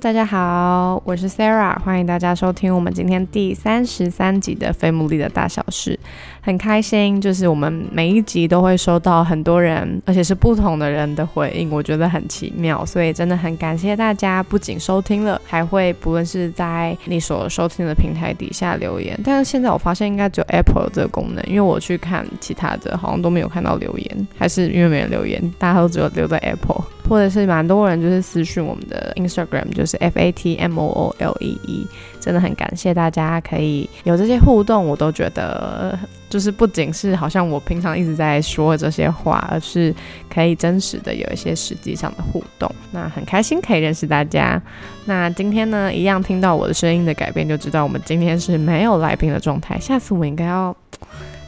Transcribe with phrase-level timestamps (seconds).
[0.00, 5.98] 大家好，我是 Sarah，欢迎大家收听我们今天第三十三集的《非牡蛎的大小事》。
[6.40, 19.18] 很开心，就是我们每一集都会收到很多人，而且是不同的人的回应，我觉得很奇妙，所以真的很感谢大家，不仅收听了，还会不论是在你所收听的平台底下留言。
[19.24, 31.86] 但是现在我发现应该只有 Apple 这个功能，因为我去看其他的，好像都没有看到留言，还是因为没人留言，大家都只有留在 Apple，或者是蛮多人就是私讯我们的 Instagram，就是 F A T M O O L E E，
[32.20, 35.98] 真的很感谢大家可以有这些互动，我都觉得。
[36.30, 39.94] 就是不仅是好像我平常一直在说这些话，而是
[40.28, 42.70] 可以真实的有一些实际上的互动。
[42.92, 44.60] 那很开心可以认识大家。
[45.06, 49.80] 那今天呢，一样听到我的声音的改变，就知道我们今天是没有来宾的状态。
[49.80, 50.76] 下次我应该要，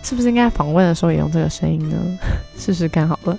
[0.03, 1.99] 是不是应该访问的时候也用这个声音呢？
[2.57, 3.39] 试试看好了。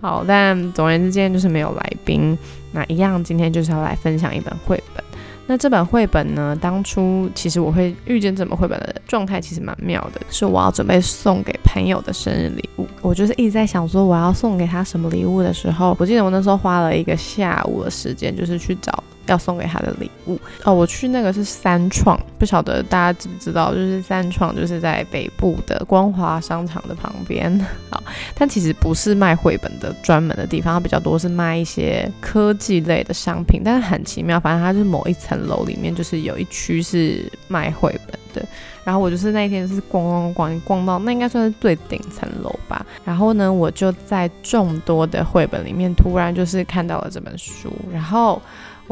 [0.00, 2.38] 好，但总而言之，今天就是没有来宾。
[2.72, 5.04] 那一样，今天就是要来分享一本绘本。
[5.44, 6.56] 那这本绘本呢？
[6.60, 10.20] 当初其实我会遇见这本绘本的状态，其实蛮妙的。
[10.30, 19.02] 是我要准备送给朋友的生日礼物，我就是一直在想说我要送给他什么礼物的时候，我记得我那时候花了一个下午的时间，就是去找。
[19.26, 27.52] 要送给他的礼物哦，我去那个是三创，不晓得大家知不知道，就是三创就是在北部的光华商场的旁边。
[27.90, 28.02] 好，
[28.34, 33.62] 但其实不是卖绘本的专门的地方，它比较多是卖一些科技类的商品。
[33.64, 38.48] 但是很奇妙，反正它是某一层楼里面就是有一区是卖绘本的。
[38.84, 42.84] 然后我就是那一天是逛逛逛逛到那应该算是最顶层楼吧。
[43.04, 48.42] 然后呢，我就在众多的绘本里面突然就是看到了这本书，然后。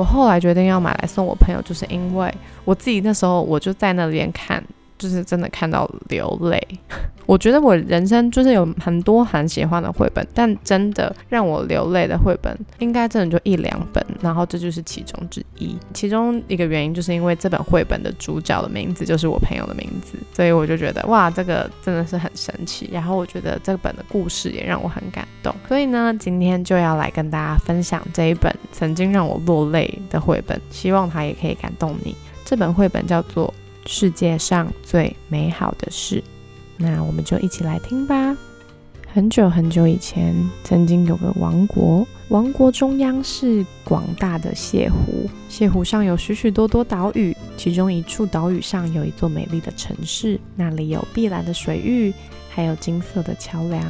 [0.01, 2.33] 我后来决定要买来送我朋友，就是因为
[2.65, 4.65] 我自己那时候我就在那边看。
[5.00, 6.61] 就是真的看到流泪，
[7.25, 15.75] 我觉得我人生就是有很多很喜欢的绘本，但真的让我流泪的绘本应该真的就一两本，然后这就是其中之一。
[15.94, 22.91] 其中一个原因就是因为这本绘本的主角的名字就是我朋友的名字，所以我就觉得哇，这个真的是很神奇。
[22.93, 32.15] 然后我觉得这本的故事也让我很感动，所以呢，今天就要来跟大家分享这一本曾经让我落泪的绘本，希望它也可以感动你。
[32.44, 33.55] 这本绘本叫做。
[33.87, 36.23] 世界上最美好的事，
[36.77, 38.37] 那我们就一起来听吧。
[39.13, 40.33] 很久很久以前，
[40.63, 52.15] 曾经有个王国，王国中央是广大的泻湖，泻湖上有许许多多岛屿，其中一处岛屿上有一座美丽的城市，那里有碧蓝的水域，
[52.49, 53.85] 还有金色的桥梁。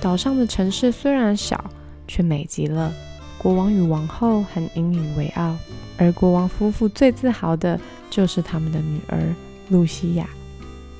[0.00, 1.64] 岛上的城市虽然小，
[2.08, 2.92] 却美极了。
[3.38, 5.56] 国王与王后很引以为傲，
[5.96, 7.78] 而国王夫妇最自豪的
[8.10, 9.18] 就是他们的女儿
[9.68, 10.26] 露西亚。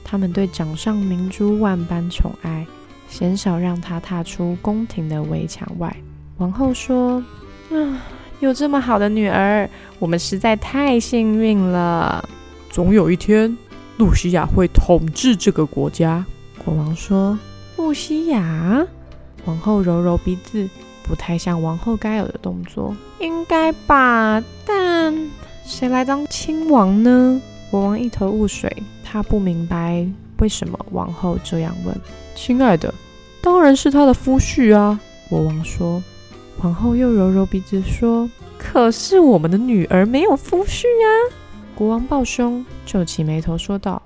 [0.04, 2.64] 他们对掌上明珠万般宠爱，
[3.08, 5.94] 鲜少让她踏出宫廷的围墙外。
[6.36, 7.24] 王后说
[7.72, 8.02] ：“啊，
[8.38, 9.68] 有这么好的女儿，
[9.98, 12.28] 我们实在太幸运了。
[12.70, 13.56] 总有一天，
[13.96, 16.24] 露西亚会统治这个国家。”
[16.64, 17.36] 国王说
[17.76, 18.86] ：“露西亚。”
[19.46, 20.68] 王后揉揉鼻子。
[21.08, 24.42] 不太像王后该有的动作，应该吧？
[24.66, 25.14] 但
[25.64, 27.40] 谁来当亲王呢？
[27.70, 28.70] 国王一头雾水，
[29.04, 30.06] 他不明白
[30.38, 31.96] 为什么王后这样问。
[32.34, 32.92] 亲爱的，
[33.40, 34.98] 当然是他的夫婿啊！
[35.28, 36.02] 国王说。
[36.62, 41.06] 王后又揉揉鼻子说：“可是我们的女儿没有夫婿啊！”
[41.76, 44.00] 国王抱胸，皱起眉头说道：“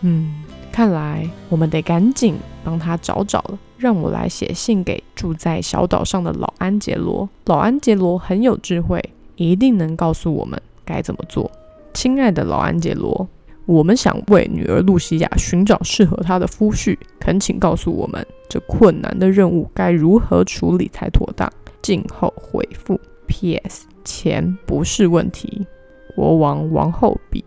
[0.00, 0.41] 嗯。”
[0.72, 2.34] 看来我们得赶紧
[2.64, 3.58] 帮他找找了。
[3.76, 7.28] 让我来写信给住在小岛上的老安杰罗。
[7.46, 9.02] 老安杰罗很有智慧，
[9.34, 11.50] 一定能告诉我们该怎么做。
[11.92, 13.28] 亲爱的老安杰罗，
[13.66, 21.52] 我们想为女儿露西亚寻找适合她的夫婿，恳请告诉我们这困难的任务该如何处理才妥当。
[21.82, 23.00] 静候回复。
[23.26, 23.88] P.S.
[24.04, 25.66] 钱不是问题。
[26.14, 27.44] 国王王后比。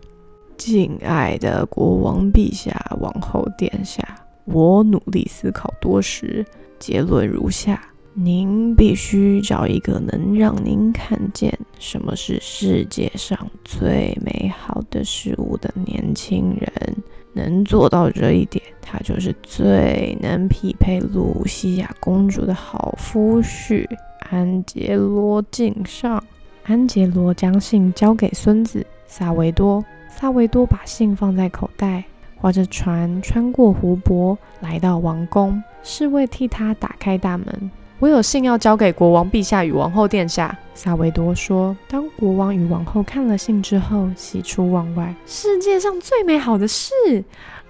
[0.56, 4.02] 敬爱的国王陛下、王后殿下，
[4.44, 6.44] 我努力思考多时，
[6.78, 7.80] 结论如下：
[8.14, 16.96] 您必须找一个能让您看见什么是世界上最美好的事物的年轻人。
[17.34, 23.86] 能做到这一点，他就是最能匹配露西亚公主的好夫婿。
[24.30, 26.22] 安杰罗敬上。
[26.64, 29.84] 安杰罗将信交给孙子萨维多。
[30.18, 32.02] 萨维多把信放在口袋，
[32.36, 35.62] 划着船穿过湖泊，来到王宫。
[35.82, 37.70] 侍卫替他打开大门。
[37.98, 40.56] 我有信要交给国王陛下与王后殿下。
[40.74, 41.76] 萨维多说。
[41.86, 45.14] 当国王与王后看了信之后，喜出望外。
[45.26, 46.92] 世界上最美好的事，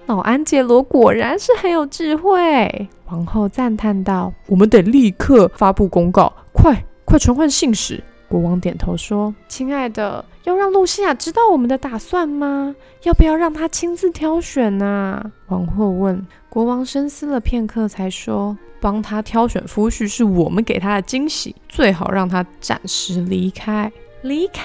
[0.07, 2.89] 老安杰罗果然是很有智慧。
[3.07, 12.75] 王后赞叹道：“我们得立刻发布公告，快快传唤信使。”国王点头说：“亲爱的，要让露西亚知道我们的打算吗？
[13.05, 16.27] 要不要让她亲自挑选呢？”王后问。
[16.49, 23.93] 国王深思了片刻，才说：“帮她挑选夫婿是我们给她的惊喜，最好让她暂时离开。
[24.23, 24.65] 离开，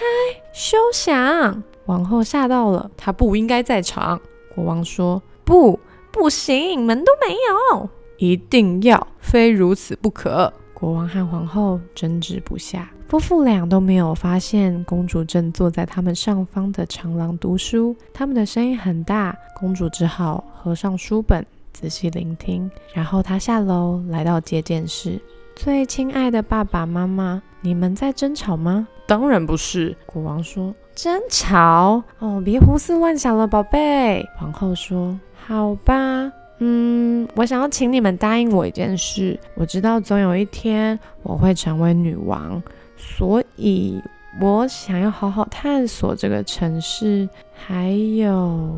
[0.53, 4.19] 休想！”王后吓到了，她不应该在场。
[4.55, 5.79] 国王说：“不，
[6.11, 7.35] 不行，门都没
[7.75, 12.89] 有，一定要，非如此不可。”国王和皇后争执不下。
[13.11, 17.93] 夫妇俩都没有发现公主正坐在他们上方的长廊读书。
[18.13, 22.71] 他们的声音很大，公主只好合上书本，仔细聆听。
[22.93, 25.19] 然后她下楼来到接见室。
[25.57, 28.87] 最亲爱的爸爸妈妈，你们在争吵吗？
[29.05, 29.93] 当然不是。
[30.05, 32.01] 国王说：“争吵？
[32.19, 36.31] 哦，别胡思乱想了，宝贝。”皇后说：“好吧。”
[36.63, 39.37] 嗯，我想要请你们答应我一件事。
[39.55, 42.63] 我知道总有一天我会成为女王。
[43.01, 43.99] 所以，
[44.39, 47.27] 我想要好好探索这个城市。
[47.51, 48.75] 还有，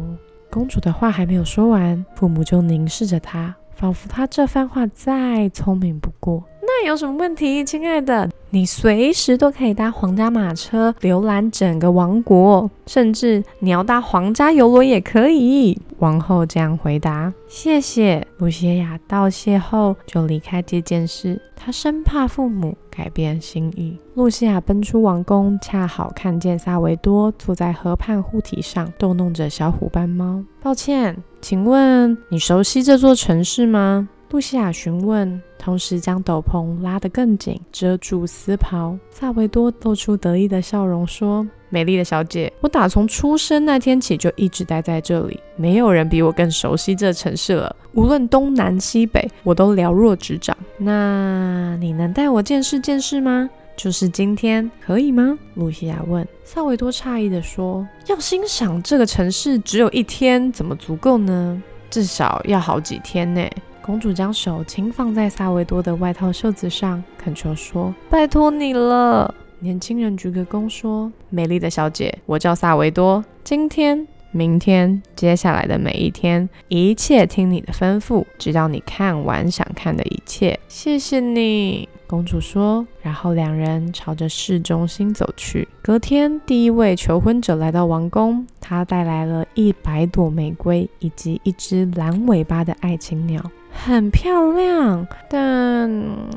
[0.50, 6.44] 公主的话还没有说完，父母就凝视着她，仿佛她这番话再聪明不过。
[6.84, 8.30] 有什么问题，亲爱的？
[8.50, 15.80] 你随时都可以搭皇家马车浏览整个王国，甚至你要搭皇家游轮也可以。
[16.00, 17.34] 王后这样回答。
[17.48, 18.26] 谢谢。
[18.38, 23.98] 露西亚道谢后就离开这件事，她生怕父母改变心意。
[24.14, 30.44] 露西亚奔出王宫，恰好看见萨维多坐在河畔护体上逗弄着小虎斑猫。
[30.62, 34.10] 抱歉，请问你熟悉这座城市吗？
[34.34, 38.98] 露西亚询问，同时将斗篷拉得更紧，遮住丝袍。
[39.12, 47.76] 萨维多露出得意的笑容，说：“美丽的小姐，我打从出生那天起就一直待在这里，没有人比我更熟悉这城市了。
[47.94, 50.58] 无论东南西北，我都了若指掌。
[50.80, 53.48] 那你能带我见识见识吗？
[53.78, 56.28] 就是今天，可以吗？”露西亚问。
[56.44, 61.62] 萨维多诧异地说：“要欣赏这个城市，只有一天，怎么足够呢？
[61.92, 63.48] 至少要好几天呢。”
[63.84, 73.24] 公主将手轻放在萨维多的外套袖子上，恳求说：“拜托你了。”年轻人鞠个躬说：“美丽的小姐，我叫萨维多。
[73.44, 80.58] 今天、明天、接下来的每一天，一切听你的吩咐，直到你看完想看的一切。
[80.70, 85.68] 谢谢你。”公主说，然后两人朝着市中心走去。
[85.82, 93.44] 隔天，第一位求婚者来到王宫，他带来了一百朵玫瑰以及一只蓝尾巴的爱情鸟。
[93.74, 95.90] 很漂亮，但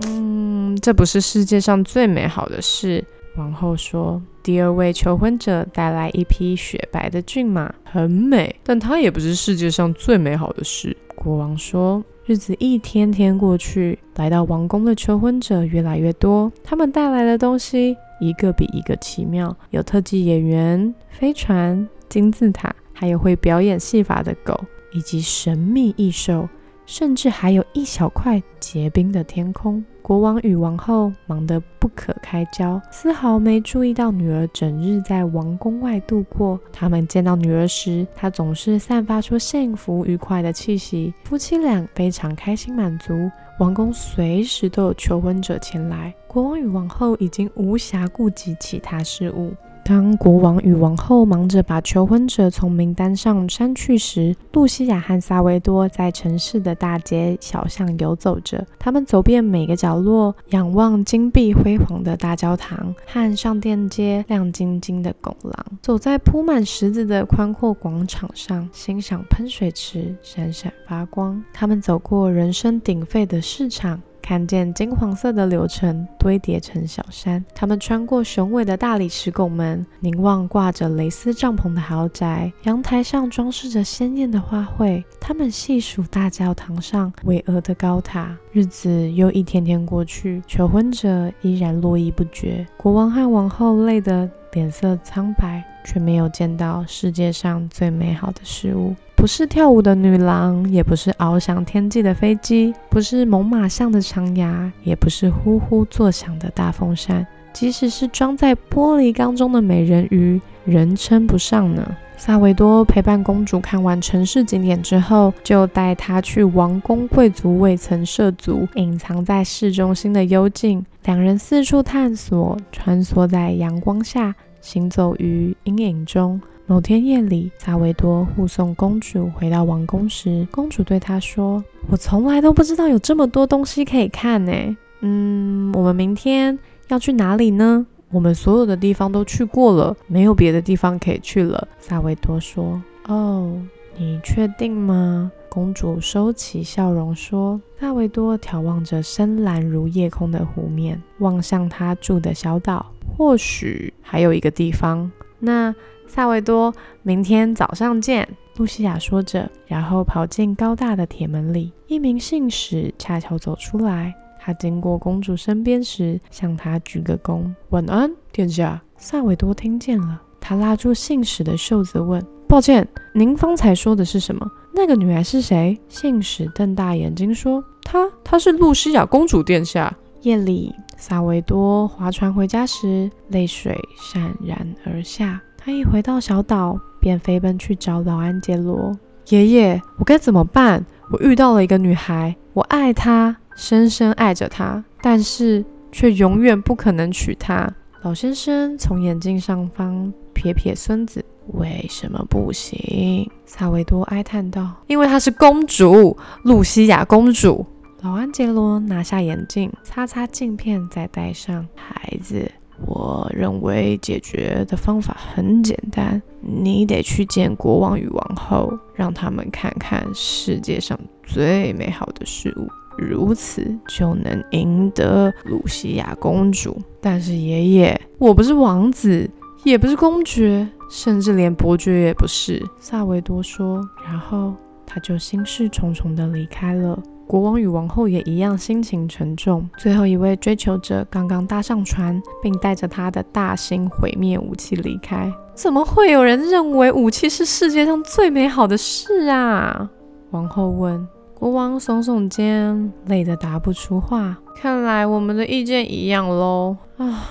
[0.06, 3.04] 嗯，这不是世界上最美好的事。
[3.36, 4.20] 王后说。
[4.42, 10.96] 第二位求婚者带来一匹雪白的骏马，很美，但它也不是世界上最美好的事。
[11.16, 12.02] 国王说。
[12.26, 24.60] 日子一天天过去，来到王宫的求婚者越来越多，他们带来的东西一个比一个奇妙，有特技演员、飞船、金字塔，还有会表演戏法的狗，
[24.92, 26.48] 以及神秘异兽。
[26.86, 29.84] 甚至还有一小块结冰的天空。
[30.00, 36.58] 国王与王后忙得不可开交，丝毫没注意到女儿整日在王宫外度过。
[36.72, 41.12] 他们见到女儿时，她总是散发出幸福愉快的气息。
[41.24, 43.28] 夫妻俩非常开心满足。
[43.58, 49.52] 王宫随时都有求婚者前来，国王与王后已经无暇顾及其他事务。
[49.88, 58.66] 当国王与王后忙着把求婚者从名单上删去时，露西亚和萨维多在城市的大街小巷游走着。
[58.80, 71.40] 他们走遍每个角落，仰望金碧辉煌的大教堂和上殿街亮晶晶的拱廊，走在铺满石子的宽阔广场上，欣赏喷水池闪闪发光。
[71.52, 74.02] 他们走过人声鼎沸的市场。
[74.26, 85.04] 看见金黄色的柳橙堆叠成小山，他们穿过雄伟的大理石拱门，凝望挂着蕾丝帐篷的豪宅，阳台上装饰着鲜艳的花卉。
[85.20, 88.36] 他们细数大教堂上巍峨的高塔。
[88.50, 92.66] 日子又一天天过去，求婚者依然络绎不绝。
[92.76, 98.92] 国王和王后累得脸色苍白，却没有见到世界上最美好的事物。
[99.16, 107.26] 不是跳舞的女郎，也不是翱翔天际的飞机，不是猛犸象的长牙，也不是呼呼作响的大风扇。
[107.52, 111.96] 即使是装在玻璃缸中的美人鱼，人称不上呢。
[112.18, 120.84] 萨维多陪伴公主看完城市景点之后，就带她去王宫贵族未曾涉足、隐藏在市中心的幽静。
[121.04, 126.40] 两人四处探索，穿梭在阳光下，行走于阴影中。
[126.68, 134.52] 某天夜里，萨维多护送公主回到王宫时，公主对他说：“我从来都不知道有这么多东西可以看呢。
[135.00, 136.58] 嗯，我们明天
[136.88, 141.68] 要去哪里呢？”我们所有的地方都去过了，没有别的地方可以去了。
[141.78, 143.56] 萨维多说：“哦，
[143.96, 152.86] 你确定吗？”公主收起笑容说：“萨维多眺望着深蓝如夜空的湖面，望向他住的小岛。
[153.16, 155.08] 或许还有一个地方。
[155.38, 155.74] 那
[156.06, 161.72] 萨维多，明天早上见。”露西亚说着，然后跑进高大的铁门里。
[161.88, 164.14] 一名信使恰巧走出来。
[164.40, 167.44] 他经过公主身边时，向她鞠个躬。
[167.70, 168.80] 晚安，殿下。
[168.96, 174.48] 萨维多听见了，他拉住信使的袖子问：“抱歉，您方才说的是什么？
[174.72, 183.78] 那个女孩是谁？”信使瞪大眼睛说：“她，她是露西亚公主，殿下。”夜里，萨维多划船回家时，泪水
[184.12, 185.40] 潸然而下。
[185.66, 188.96] 他一回到小岛，便飞奔去找老安杰罗
[189.30, 189.82] 爷爷。
[189.98, 190.86] 我该怎么办？
[191.10, 193.36] 我遇到了一个女孩，我爱她。
[193.56, 197.68] 深深爱着她，但是却永远不可能娶她。
[198.02, 203.28] 老先生从眼镜上方撇撇孙子，为什么不行？
[203.44, 207.66] 萨维多哀叹道：“因为她是公主，露西亚公主。”
[208.02, 211.66] 老安杰罗拿下眼镜，擦擦镜片，再戴上。
[211.74, 212.48] 孩子，
[212.84, 222.68] 我认为解决的方法很简单，你得去见国王与王后，让他们看看世界上最美好的事物。
[222.98, 229.28] 如此就能赢得露西亚公主，但是爷爷，我不是王子，
[229.64, 232.62] 也不是公爵，甚至连伯爵也不是。
[232.78, 234.54] 萨维多说，然后
[234.86, 236.98] 他就心事重重地离开了。
[237.26, 239.68] 国王与王后也一样心情沉重。
[239.76, 245.32] 最后一位追求者刚刚搭上船，并带着他的大型毁灭武器离开。
[245.52, 249.90] 怎么会有人认为武器是世界上最美好的事啊？
[250.30, 251.06] 王后问。
[251.34, 254.38] 国王耸耸肩，累得答不出话。
[254.54, 256.76] 看来我们的意见一样喽。
[256.96, 257.24] 啊，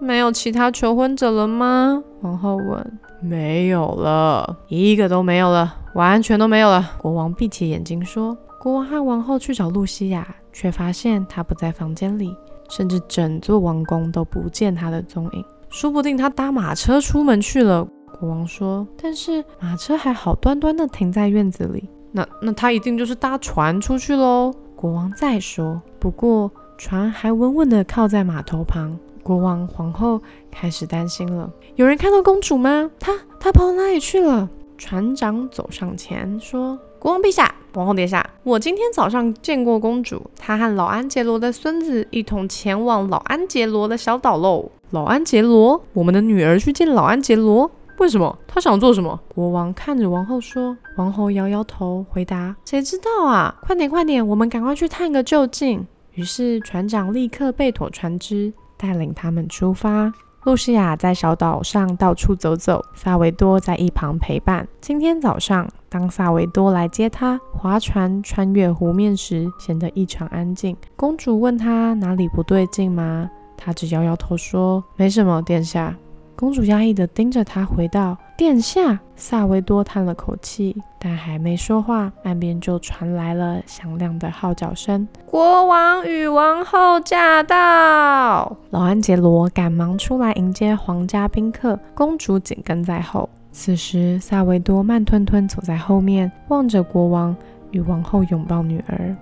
[0.00, 2.02] 没有其他求婚者了吗？
[2.22, 2.98] 王后问。
[3.20, 6.92] 没有了，一个都没有了，完全都没有了。
[6.98, 8.36] 国王闭起眼睛说。
[8.60, 12.36] 国王和王后去找露西亚，却发现她不在房间里，
[12.68, 15.42] 甚至整座王宫都不见她的踪影。
[15.70, 17.88] 说不定她搭马车出门去了。
[18.18, 18.86] 国王说。
[19.02, 21.88] 但是马车还好端端的停在院子里。
[22.12, 24.52] 那那她一定就是搭船出去喽。
[24.76, 28.94] 国王再说，不过船还稳稳的靠在码头旁。
[29.22, 31.50] 国王、皇后开始担心了。
[31.76, 32.90] 有人看到公主吗？
[33.00, 34.50] 她她跑哪里去了？
[34.76, 44.70] 船长走上前说：“国王陛下，王后殿下，我今天早上见过公主，她和老安杰罗的孙子一同前往老安杰罗的小岛喽。
[44.90, 48.38] 老安杰罗，我们的女儿去见老安杰罗。”为什么？
[48.46, 49.18] 她想做什么？
[49.34, 50.76] 国王看着王后说。
[50.98, 53.54] 王后摇摇头，回答：“谁知道啊！
[53.62, 60.12] 快点，快点，我们赶快去探个究竟。”于是船长立刻备妥船只，带领他们出发。
[60.44, 64.66] 露西亚在小岛上到处走走，萨维多在一旁陪伴。
[64.80, 70.74] 今天早上，当萨维多来接她划船穿越湖面时，显得异常安静。
[70.96, 73.30] 公主问他哪里不对劲吗？
[73.54, 75.94] 他只摇摇头说：“没什么，殿下。”
[76.40, 93.28] 公主压抑地盯着他，回到：“殿下。”萨维多叹了口气，但还没说话，岸边就传来了响亮的号角声：“国王与王后驾到！”老安杰罗赶忙出来迎接皇家宾客，公主紧跟在后。
[93.52, 97.36] 此时，萨维多慢吞吞走在后面，望着国王
[97.70, 99.14] 与王后拥抱女儿，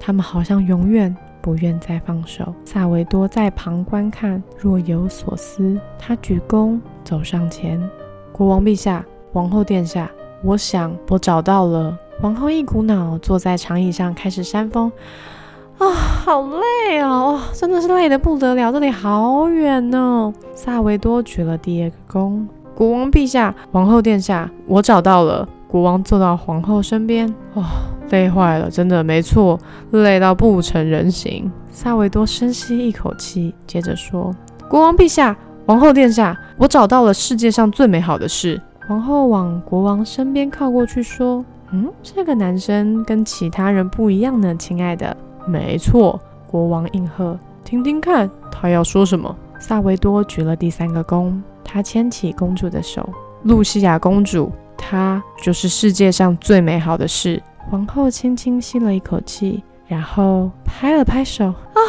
[0.00, 1.16] 他们好像永远。
[1.44, 5.78] 不愿再放手，萨维多在旁观看，若有所思。
[5.98, 7.78] 他鞠躬走上前
[8.32, 10.10] ：“国王陛下，王后殿下，
[10.42, 14.90] 我想我找到了。”王后一股脑坐在长椅上，开始扇风。
[15.76, 16.40] 啊，好
[16.88, 20.32] 累哦，真的是累得不得了，这里好远哦。
[20.54, 27.64] 萨维多举了第二个躬：“国王陛下，王后殿下，我找到了。”国王坐到皇后身边，哇，
[28.10, 29.58] 累坏了，真的没错，
[29.90, 31.50] 累到不成人形。
[31.70, 34.32] 萨维多深吸一口气，接着说
[34.70, 45.16] ：“国王陛下，王后殿下，我找到了世界上最美好的事。”皇后往国王身边靠过去说：“嗯，这个男生跟其他人不一样呢，亲爱的。”
[45.48, 51.42] 没错，国王应和：“听听看，他要说什么？”萨维多举了第三个弓。
[51.64, 53.08] 他牵起公主的手。
[53.44, 57.42] 露西亚公主，她就是世界上最美好的事。
[57.70, 61.46] 皇后轻轻吸了一口气，然后拍了拍手。
[61.46, 61.80] 啊，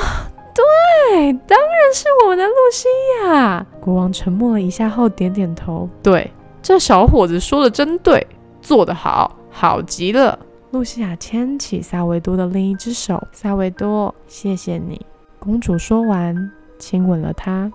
[0.54, 2.88] 对，当然是我们的露西
[3.24, 3.66] 亚。
[3.80, 5.88] 国王沉默了一下后点点头。
[6.02, 8.26] 对，这小伙子说的真对，
[8.62, 10.38] 做得好，好极了。
[10.72, 13.22] 露西亚牵起萨维多的另一只手。
[13.32, 15.00] 萨维多，谢谢你。
[15.40, 17.72] 公主说完，亲吻了他。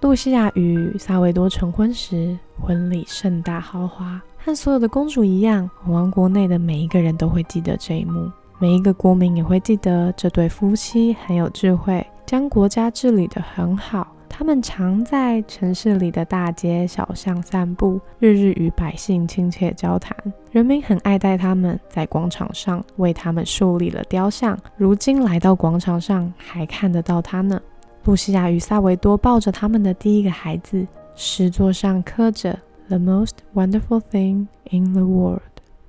[0.00, 14.10] 露西亚与萨维多成婚时，婚礼盛大豪华，和所有的公主一样，王国内的每一个人都会记得这一幕，每一个国民也会记得这对夫妻很有智慧，将国家治理得很好。
[14.26, 20.16] 他们常在城市里的大街小巷散步，日日与百姓亲切交谈，
[20.50, 24.58] 人民很爱戴他们，在广场上为他们树立了雕像。
[24.78, 27.60] 如今来到广场上，还看得到他呢。
[28.04, 35.42] 露西亚与萨维多抱着他们的第一个孩子，石座上刻着 “The most wonderful thing in the world”，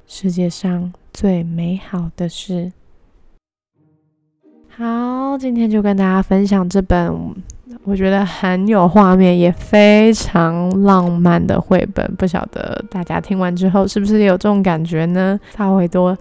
[0.05, 2.73] 世界上最美好的事。
[4.67, 7.35] 好，今天就跟大家分享这本。
[7.83, 12.15] 我觉得很有画面，也非常浪漫的绘本。
[12.15, 15.39] 不晓得大家听完之后是不是有这种感觉呢？
[15.55, 16.17] 萨维多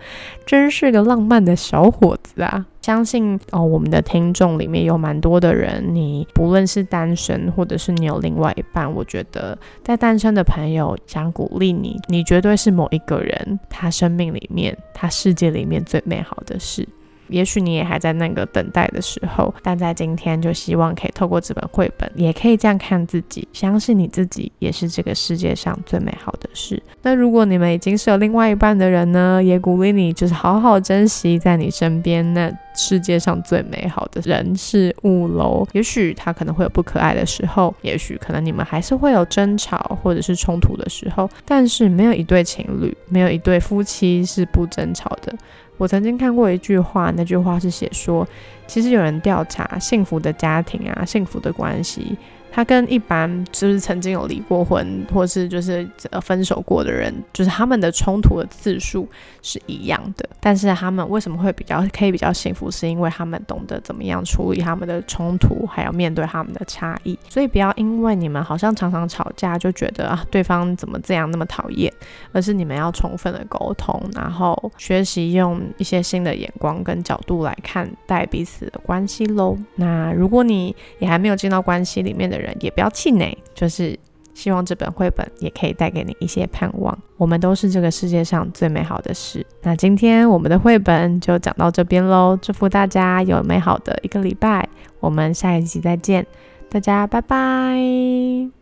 [0.47, 2.64] 真是个浪漫的小伙子啊！
[2.83, 16.88] 相信哦，我们的听众里面有蛮多的人，你不论是单身，或者是你有另外一半，我觉得在单身的朋友想鼓励你，你绝对是某一个人他生命里面、他世界里面最美好的事。
[17.28, 26.82] 也许你也还在那个等待的时候，但在今天就希望可以透过这本绘本，也可以这样看自己，相信你自己也是这个世界上最美好的事。
[27.02, 35.66] 那如果你们已经是有另外一半的人呢，也鼓励你就是好好珍惜在你身边那世界上最美好的人是五楼。
[35.73, 45.35] 也许他可能会有不可爱的时候，也许可能你们还是会有争吵或者是冲突的时候，但是没有一对情侣，没有一对夫妻是不争吵的。
[45.76, 48.26] 我曾经看过一句话，那句话是写说，
[48.66, 52.16] 其实有人调查幸福的家庭啊，幸福的关系。
[52.50, 59.09] 他跟一般就是曾经有离过婚，或是就是呃分手过的人，就是他们的冲突的次数
[59.42, 60.29] 是一样的。
[60.40, 67.18] 但是他们为什么会比较可以比较幸福，是因为他们懂得怎么样处理他们的冲突，还要面对他们的差异。
[67.29, 71.92] 所以不要因为你们好像常常吵架，就觉得啊对方怎么这样那么讨厌，
[72.33, 79.57] 而是你们要充分的沟通，然后学习用一些新的眼光跟角度来看待彼此的关系喽。
[79.77, 83.98] 那如果你也还没有进到关系里面的人，也不要气馁，就是
[84.34, 86.96] 希望这本绘本也可以带给你一些盼望。
[87.16, 89.44] 我们都是这个世界上最美好的事。
[89.62, 94.68] 那今天我们的绘本就讲到这边喽，祝福大家有美好的一个礼拜。
[95.00, 96.26] 我们下一集再见，
[96.68, 98.58] 大家拜拜。